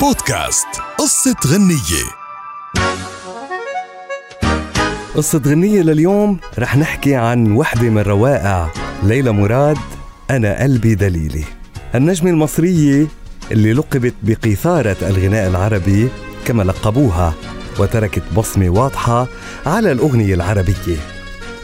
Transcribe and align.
بودكاست. 0.00 0.66
قصة 0.98 1.36
غنية. 1.46 2.04
قصة 5.14 5.42
غنية 5.46 5.82
لليوم 5.82 6.38
رح 6.58 6.76
نحكي 6.76 7.14
عن 7.14 7.52
وحدة 7.52 7.90
من 7.90 7.98
روائع. 7.98 8.70
ليلى 9.02 9.32
مراد 9.32 9.76
أنا 10.30 10.62
قلبي 10.62 10.94
دليلي. 10.94 11.44
النجمة 11.94 12.30
المصرية 12.30 13.06
اللي 13.52 13.72
لقبت 13.72 14.14
بقيثارة 14.22 14.96
الغناء 15.02 15.48
العربي 15.48 16.08
كما 16.46 16.62
لقبوها 16.62 17.34
وتركت 17.78 18.22
بصمة 18.36 18.70
واضحة 18.70 19.26
على 19.66 19.92
الأغنية 19.92 20.34
العربية. 20.34 20.96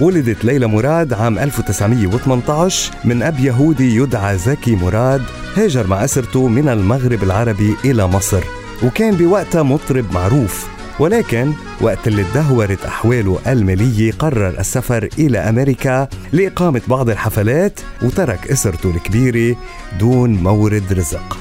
ولدت 0.01 0.45
ليلى 0.45 0.67
مراد 0.67 1.13
عام 1.13 1.39
1918 1.39 2.93
من 3.05 3.23
أب 3.23 3.41
يهودي 3.41 3.97
يدعى 3.97 4.39
زكي 4.39 4.77
مراد 4.77 5.23
هاجر 5.57 5.87
مع 5.87 6.05
أسرته 6.05 6.49
من 6.49 6.69
المغرب 6.69 7.23
العربي 7.23 7.77
إلى 7.85 8.07
مصر 8.07 8.45
وكان 8.83 9.17
بوقتها 9.17 9.63
مطرب 9.63 10.13
معروف 10.13 10.69
ولكن 10.99 11.53
وقت 11.81 12.09
اللي 12.09 12.25
تدهورت 12.25 12.85
أحواله 12.85 13.39
المالية 13.47 14.13
قرر 14.13 14.49
السفر 14.49 15.09
إلى 15.19 15.39
أمريكا 15.39 16.09
لإقامة 16.33 16.81
بعض 16.89 17.11
الحفلات 17.11 17.81
وترك 18.03 18.51
أسرته 18.51 18.91
الكبيرة 18.91 19.57
دون 20.01 20.31
مورد 20.35 20.93
رزق. 20.93 21.39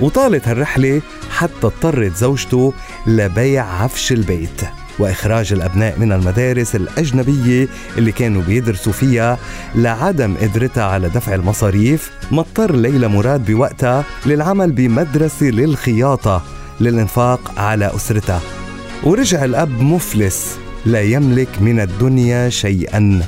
وطالت 0.00 0.48
هالرحلة 0.48 1.02
حتى 1.30 1.52
اضطرت 1.66 2.16
زوجته 2.16 2.72
لبيع 3.06 3.64
عفش 3.64 4.12
البيت. 4.12 4.62
وإخراج 4.98 5.52
الأبناء 5.52 5.98
من 5.98 6.12
المدارس 6.12 6.76
الأجنبية 6.76 7.68
اللي 7.98 8.12
كانوا 8.12 8.42
بيدرسوا 8.42 8.92
فيها 8.92 9.38
لعدم 9.74 10.36
قدرتها 10.36 10.84
على 10.84 11.08
دفع 11.08 11.34
المصاريف 11.34 12.10
مضطر 12.30 12.76
ليلى 12.76 13.08
مراد 13.08 13.50
بوقتها 13.50 14.04
للعمل 14.26 14.72
بمدرسة 14.72 15.46
للخياطة 15.46 16.42
للإنفاق 16.80 17.52
على 17.56 17.96
أسرتها. 17.96 18.40
ورجع 19.04 19.44
الأب 19.44 19.82
مفلس 19.82 20.58
لا 20.86 21.00
يملك 21.00 21.48
من 21.60 21.80
الدنيا 21.80 22.48
شيئا. 22.48 23.22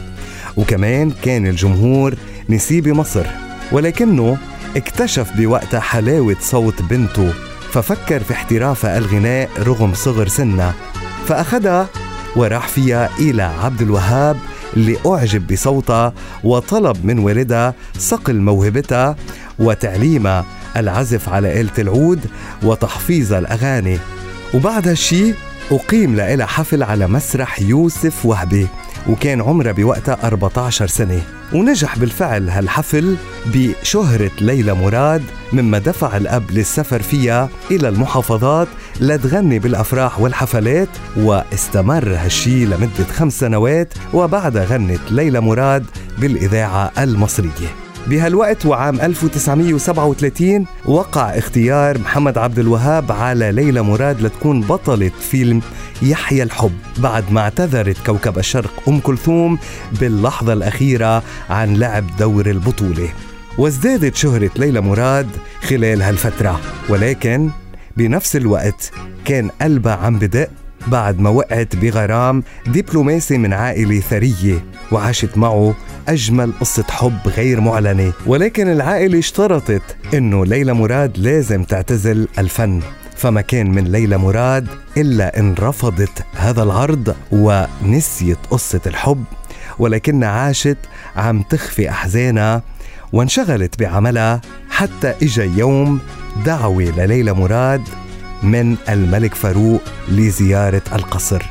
وكمان 0.57 1.11
كان 1.23 1.47
الجمهور 1.47 2.15
نسيه 2.51 2.81
بمصر 2.81 3.27
ولكنه 3.73 4.37
اكتشف 4.77 5.33
بوقتها 5.37 5.81
حلاوة 5.81 6.37
صوت 6.41 6.83
بنته 6.83 7.33
ففكر 7.73 8.21
في 8.21 8.33
احتراف 8.33 8.87
الغناء 8.87 9.51
رغم 9.59 9.95
صغر 9.95 10.29
سنها 10.29 10.75
فأخذها 11.29 11.89
وراح 12.37 12.69
فيها 12.69 13.11
إلى 13.19 13.43
عبد 13.43 13.83
الوهاب 13.83 14.37
اللي 14.77 14.97
أعجب 15.07 15.47
بصوتها 15.47 16.13
وطلب 16.45 17.05
من 17.05 17.19
والدها 17.19 17.75
صقل 17.99 18.41
موهبتها 18.41 19.17
وتعليمها 19.59 20.45
العزف 20.77 21.29
على 21.29 21.61
آلة 21.61 21.73
العود 21.79 22.21
وتحفيظ 22.63 23.33
الأغاني. 23.33 23.99
وبعد 24.55 24.89
هالشي 24.89 25.35
أقيم 25.71 26.17
لها 26.17 26.47
حفل 26.47 26.83
على 26.83 27.07
مسرح 27.07 27.61
يوسف 27.61 28.27
وهبي. 28.27 28.67
وكان 29.09 29.41
عمرها 29.41 29.73
بوقتها 29.73 30.19
14 30.25 30.87
سنة. 30.87 31.23
ونجح 31.53 31.99
بالفعل 31.99 32.49
هالحفل 32.49 33.17
بشهرة 33.47 34.31
ليلى 34.41 34.75
مراد 34.75 35.23
مما 35.53 35.79
دفع 35.79 36.17
الأب 36.17 36.51
للسفر 36.51 37.03
فيها 37.03 37.49
إلى 37.71 37.89
المحافظات 37.89 38.69
لتغني 39.01 39.59
بالأفراح 39.59 40.21
والحفلات 40.21 40.89
واستمر 41.17 42.15
هالشي 42.15 42.65
لمدة 42.65 43.05
خمس 43.13 43.41
سنوات 43.41 43.95
وبعدها 44.13 44.65
غنت 44.65 45.01
ليلى 45.11 45.41
مراد 45.41 45.87
بالإذاعة 46.19 46.93
المصرية. 46.99 47.84
بهالوقت 48.07 48.67
وعام 48.67 49.01
1937 49.01 50.67
وقع 50.85 51.39
اختيار 51.39 51.99
محمد 51.99 52.39
عبد 52.39 52.59
الوهاب 52.59 53.13
على 53.13 53.53
ليلى 53.53 53.83
مراد 53.83 54.21
لتكون 54.21 54.61
بطلة 54.61 55.11
فيلم 55.31 55.63
يحيى 56.03 56.43
الحب 56.43 56.73
بعد 56.99 57.33
ما 57.33 57.41
اعتذرت 57.41 57.97
كوكب 58.07 58.39
الشرق 58.39 58.83
أم 58.89 59.01
كلثوم 59.01 59.59
باللحظة 60.01 60.53
الأخيرة 60.53 61.23
عن 61.51 61.75
لعب 61.77 62.17
دور 62.19 62.47
البطولة. 62.47 63.09
وازدادت 63.59 64.17
شهرة 64.17 64.51
ليلى 64.57 64.81
مراد 64.81 65.29
خلال 65.63 66.03
هالفترة 66.03 66.61
ولكن 66.89 67.51
بنفس 67.97 68.37
الوقت 68.37 68.91
كان 69.25 69.51
قلبها 69.61 69.95
عم 69.95 70.19
بدق 70.19 70.49
بعد 70.87 71.21
ما 71.21 71.31
وقعت 71.31 71.77
بغرام 71.77 72.43
دبلوماسي 72.67 73.39
من 73.39 73.53
عائلة 73.53 74.01
ثرية 74.01 74.65
وعاشت 74.93 75.39
معه 75.39 75.75
أجمل 76.09 76.53
قصة 76.61 76.85
حب 76.91 77.19
غير 77.27 77.61
معلنة. 77.61 78.13
ولكن 78.27 78.69
العائلة 78.69 79.19
اشترطت 79.19 79.97
أنه 80.15 80.47
ليلى 80.47 80.73
مراد 80.73 81.19
لازم 81.19 81.63
تعتزل 81.63 82.29
الفن. 82.39 82.81
فما 83.17 83.41
كان 83.41 83.71
من 83.71 83.85
ليلى 83.85 84.19
مراد 84.19 84.67
إلا 84.97 85.39
إن 85.39 85.55
رفضت 85.59 86.25
هذا 86.37 86.63
العرض 86.63 87.15
ونسيت 87.33 88.39
قصة 88.51 88.81
الحب. 88.87 89.25
ولكنها 89.79 90.29
عاشت 90.29 90.79
عم 91.17 91.43
تخفي 91.43 91.91
أحزانها 91.91 92.63
وانشغلت 93.13 93.81
بعملها 93.81 94.41
حتى 94.71 95.15
إجا 95.23 95.45
يوم 95.45 96.01
دعوة 96.47 96.83
لليلى 96.83 97.33
مراد 97.33 97.83
من 98.45 98.77
الملك 98.89 99.35
فاروق 99.35 99.83
لزيارة 100.09 100.83
القصر. 100.93 101.43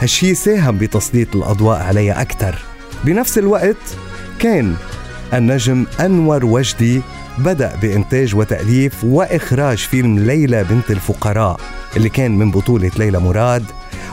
هالشي 0.00 0.34
ساهم 0.34 0.78
بتسليط 0.78 1.36
الأضواء 1.36 1.82
عليها 1.82 2.20
أكثر 2.20 2.54
بنفس 3.04 3.38
الوقت 3.38 3.76
كان 4.38 4.74
النجم 5.34 5.86
أنور 6.00 6.44
وجدي 6.44 7.02
بدأ 7.38 7.76
بإنتاج 7.82 8.34
وتأليف 8.36 9.04
وإخراج 9.04 9.78
فيلم 9.78 10.18
ليلى 10.18 10.64
بنت 10.64 10.90
الفقراء 10.90 11.60
اللي 11.96 12.08
كان 12.08 12.38
من 12.38 12.50
بطولة 12.50 12.90
ليلى 12.98 13.18
مراد 13.18 13.64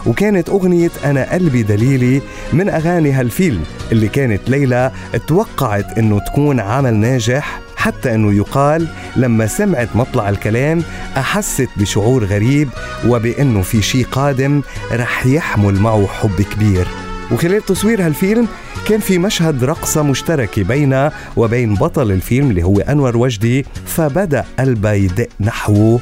وكانت 0.06 0.50
أغنية 0.50 0.92
أنا 1.06 1.34
قلبي 1.34 1.64
دليلي 1.64 2.22
من 2.54 2.70
أغاني 2.70 3.12
هالفيلم 3.12 3.64
اللي 3.92 4.08
كانت 4.08 4.50
ليلى 4.50 4.92
توقعت 5.28 5.98
أنه 5.98 6.20
تكون 6.20 6.60
عمل 6.60 6.94
ناجح 6.94 7.62
حتى 7.78 8.16
أنه 8.16 8.34
يقال 8.34 8.88
لما 9.16 9.48
سمعت 9.48 9.90
مطلع 9.96 10.30
الكلام 10.30 10.84
أحست 11.18 11.70
بشعور 11.78 12.26
غريب 12.26 12.70
وبأنه 13.08 13.62
في 13.62 13.82
شيء 13.82 14.06
قادم 14.12 14.62
رح 14.92 15.26
يحمل 15.26 15.80
معه 15.80 16.08
حب 16.08 16.42
كبير. 16.42 16.88
وخلال 17.32 17.66
تصوير 17.66 18.06
هالفيلم 18.06 18.48
كان 18.88 19.00
في 19.00 19.18
مشهد 19.18 19.64
رقصة 19.64 20.04
مشتركة 20.04 20.64
بينه 20.64 21.12
وبين 21.36 21.76
بطل 21.76 22.12
الفيلم 22.12 22.50
اللي 22.50 22.64
هو 22.64 22.80
أنور 22.80 23.18
وجدي 23.18 23.66
فبدأ 23.86 24.46
قلبه 24.60 24.92
يدق 24.92 25.28
نحوه 25.40 26.00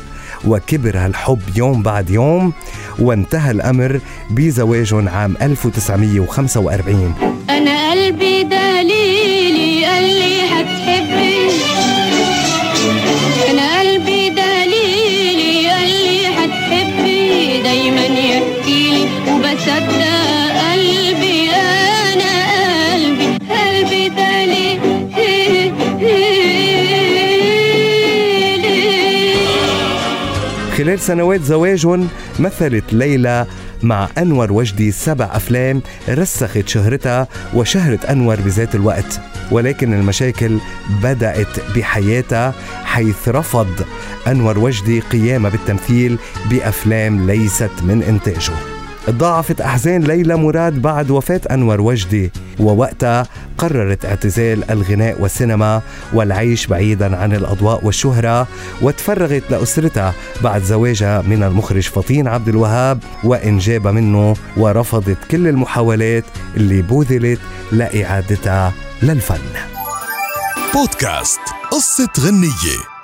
وكبر 0.48 0.98
هالحب 0.98 1.40
يوم 1.56 1.84
بعد 1.84 2.10
يوم 2.10 2.54
وانتهى 3.00 3.52
الأمر 3.52 4.00
بزواجهم 4.32 5.10
عام 5.10 5.36
1945 5.42 7.16
أنا 7.50 7.92
قلبي 7.92 8.44
دليلي 8.44 9.25
خلال 30.78 31.00
سنوات 31.00 31.42
زواجهم 31.42 32.08
مثلت 32.40 32.94
ليلى 32.94 33.46
مع 33.84 34.10
أنور 34.18 34.54
وجدي 34.54 34.92
سبع 34.92 35.26
أفلام 35.26 35.82
رسخت 36.10 36.68
شهرتها 36.68 37.28
وشهرة 37.54 38.00
أنور 38.12 38.36
بذات 38.36 38.76
الوقت. 38.76 39.22
ولكن 39.52 39.94
المشاكل 39.94 40.58
بدأت 41.04 41.48
بحياتها 41.76 42.54
حيث 42.84 43.30
رفض 43.30 43.86
أنور 44.28 44.60
وجدي 44.60 45.00
قيامه 45.00 45.50
بالتمثيل 45.50 46.18
بأفلام 46.50 47.32
ليست 47.32 47.72
من 47.84 48.04
إنتاجه. 48.04 48.54
تضاعفت 49.08 49.62
أحزان 49.62 50.04
ليلى 50.04 50.36
مراد 50.36 50.82
بعد 50.82 51.12
وفاة 51.12 51.42
أنور 51.52 51.82
وجدي 51.82 52.32
ووقتها 52.60 53.28
قررت 53.58 54.06
اعتزال 54.06 54.72
الغناء 54.72 55.22
والسينما 55.22 55.82
والعيش 56.14 56.68
بعيدا 56.68 57.18
عن 57.18 57.34
الأضواء 57.34 57.86
والشهرة 57.86 58.48
وتفرغت 58.82 59.44
لأسرتها 59.50 60.14
بعد 60.44 60.64
زواجها 60.64 61.22
من 61.22 61.44
المخرج 61.44 61.84
فطين 61.84 62.28
عبد 62.28 62.48
الوهاب 62.48 63.04
وإنجابها 63.24 63.92
منه 63.92 64.36
ورفضت 64.58 65.18
كل 65.32 65.48
المحاولات 65.48 66.26
اللي 66.58 66.82
بوذلت 66.82 67.40
لإعادتها 67.72 68.74
للفن. 69.04 69.40
بودكاست 70.74 71.40
قصة 71.72 72.10
غنية. 72.20 72.95